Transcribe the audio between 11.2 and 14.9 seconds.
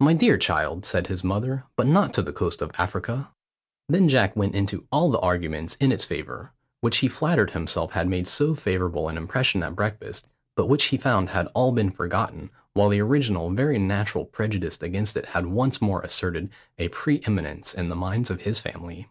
had all been forgotten, while the original very natural prejudice